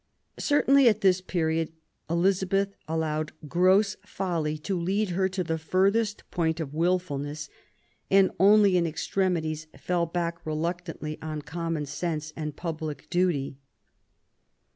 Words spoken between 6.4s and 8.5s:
of wilfulness, and 73 QCEES